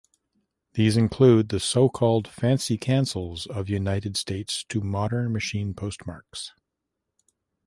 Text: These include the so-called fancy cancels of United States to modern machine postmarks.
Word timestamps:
These 0.73 0.97
include 0.97 1.49
the 1.49 1.59
so-called 1.59 2.27
fancy 2.27 2.75
cancels 2.75 3.45
of 3.45 3.69
United 3.69 4.17
States 4.17 4.63
to 4.69 4.81
modern 4.81 5.31
machine 5.31 5.75
postmarks. 5.75 6.53